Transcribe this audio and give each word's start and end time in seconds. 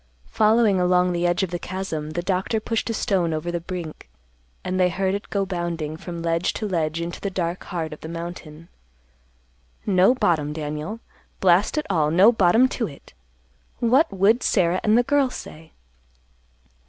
Following 0.31 0.79
along 0.81 1.11
the 1.11 1.27
edge 1.27 1.43
of 1.43 1.51
the 1.51 1.59
chasm, 1.59 2.09
the 2.13 2.23
doctor 2.23 2.59
pushed 2.59 2.89
a 2.89 2.93
stone 2.95 3.35
over 3.35 3.51
the 3.51 3.59
brink, 3.59 4.09
and 4.63 4.79
they 4.79 4.89
heard 4.89 5.13
it 5.13 5.29
go 5.29 5.45
bounding 5.45 5.95
from 5.95 6.23
ledge 6.23 6.53
to 6.53 6.67
ledge 6.67 6.99
into 6.99 7.21
the 7.21 7.29
dark 7.29 7.65
heart 7.65 7.93
of 7.93 8.01
the 8.01 8.09
mountain. 8.09 8.67
"No 9.85 10.15
bottom, 10.15 10.53
Daniel. 10.53 11.01
Blast 11.39 11.77
it 11.77 11.85
all, 11.87 12.09
no 12.09 12.31
bottom 12.31 12.67
to 12.69 12.87
it! 12.87 13.13
What 13.77 14.11
would 14.11 14.41
Sarah 14.41 14.79
and 14.83 14.97
the 14.97 15.03
girls 15.03 15.35
say?" 15.35 15.71